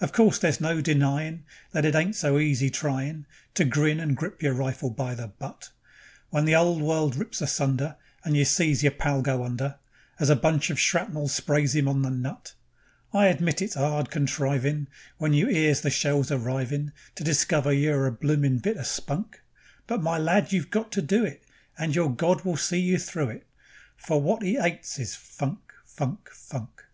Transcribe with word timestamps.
Of 0.00 0.12
course 0.12 0.38
there's 0.38 0.58
no 0.58 0.80
denyin' 0.80 1.44
That 1.72 1.84
it 1.84 1.94
ain't 1.94 2.14
so 2.16 2.38
easy 2.38 2.70
tryin' 2.70 3.26
To 3.52 3.66
grin 3.66 4.00
and 4.00 4.16
grip 4.16 4.42
your 4.42 4.54
rifle 4.54 4.88
by 4.88 5.14
the 5.14 5.28
butt, 5.28 5.68
When 6.30 6.46
the 6.46 6.54
'ole 6.56 6.80
world 6.80 7.14
rips 7.16 7.42
asunder, 7.42 7.98
And 8.24 8.38
you 8.38 8.46
sees 8.46 8.82
yer 8.82 8.90
pal 8.90 9.20
go 9.20 9.44
under, 9.44 9.78
As 10.18 10.30
a 10.30 10.34
bunch 10.34 10.70
of 10.70 10.80
shrapnel 10.80 11.28
sprays 11.28 11.76
'im 11.76 11.88
on 11.88 12.00
the 12.00 12.08
nut; 12.08 12.54
I 13.12 13.26
admit 13.26 13.60
it's 13.60 13.76
'ard 13.76 14.10
contrivin' 14.10 14.86
When 15.18 15.34
you 15.34 15.50
'ears 15.50 15.82
the 15.82 15.90
shells 15.90 16.30
arrivin', 16.30 16.92
To 17.16 17.22
discover 17.22 17.70
you're 17.70 18.06
a 18.06 18.12
bloomin' 18.12 18.60
bit 18.60 18.78
o' 18.78 18.82
spunk; 18.82 19.42
But, 19.86 20.00
my 20.02 20.16
lad, 20.16 20.52
you've 20.54 20.70
got 20.70 20.90
to 20.92 21.02
do 21.02 21.22
it, 21.22 21.44
And 21.76 21.94
your 21.94 22.08
God 22.10 22.46
will 22.46 22.56
see 22.56 22.80
you 22.80 22.96
through 22.96 23.28
it, 23.28 23.46
For 23.98 24.18
wot 24.22 24.42
'E 24.42 24.56
'ates 24.56 24.98
is 24.98 25.14
funk, 25.14 25.58
funk, 25.84 26.30
funk. 26.32 26.86